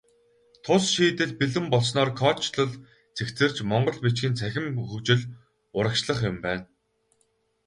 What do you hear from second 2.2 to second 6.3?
кодчилол цэгцэрч, монгол бичгийн цахим хөгжил урагшлах